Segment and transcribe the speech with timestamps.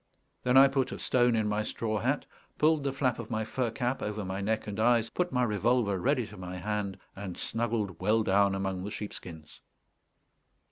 [0.41, 2.25] Then I put a stone in my straw hat,
[2.57, 5.99] pulled the flap of my fur cap over my neck and eyes, put my revolver
[5.99, 9.61] ready to my hand, and snuggled well down among the sheepskins.